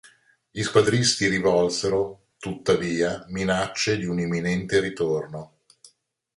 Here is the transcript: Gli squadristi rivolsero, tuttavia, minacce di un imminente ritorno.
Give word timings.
Gli 0.49 0.63
squadristi 0.63 1.27
rivolsero, 1.27 2.29
tuttavia, 2.39 3.23
minacce 3.27 3.99
di 3.99 4.05
un 4.05 4.17
imminente 4.19 4.79
ritorno. 4.79 5.57